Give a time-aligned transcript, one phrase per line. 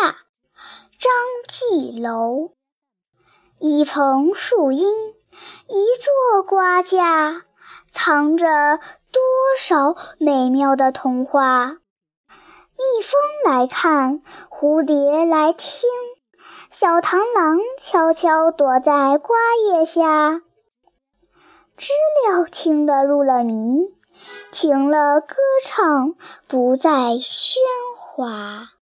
[0.00, 0.16] 下
[0.98, 1.12] 张
[1.48, 2.52] 继楼，
[3.58, 4.88] 一棚树荫，
[5.68, 7.42] 一座瓜架，
[7.90, 8.78] 藏着
[9.10, 9.22] 多
[9.58, 11.78] 少美妙的童话。
[12.76, 15.88] 蜜蜂来看，蝴蝶来听，
[16.70, 20.42] 小螳螂悄悄躲在瓜叶下，
[21.76, 21.92] 知
[22.28, 23.96] 了听得入了迷，
[24.50, 26.14] 停了歌唱，
[26.48, 27.56] 不再喧
[27.96, 28.70] 哗。